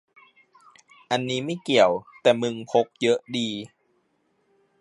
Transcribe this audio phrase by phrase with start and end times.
[1.11, 1.91] อันนี้ไม่เกี่ยว
[2.21, 3.49] แต่มึงพกเยอะดี